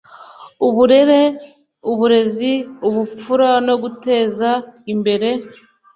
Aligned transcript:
Uburere 0.67 1.21
uburezi 1.91 2.51
ubupfura 2.87 3.49
no 3.67 3.75
guteza 3.81 4.49
imbere 4.93 5.29